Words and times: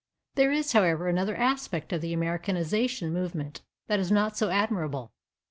There 0.33 0.51
is, 0.51 0.71
however, 0.71 1.07
another 1.07 1.35
aspect 1.35 1.93
of 1.93 2.01
the 2.01 2.11
Americanization 2.11 3.13
movement, 3.13 3.61
that 3.85 3.99
is 3.99 4.11
not 4.11 4.35
so 4.35 4.49
admirable. 4.49 5.11